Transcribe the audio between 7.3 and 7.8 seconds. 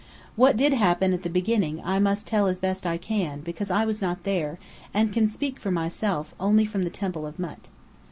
Mût.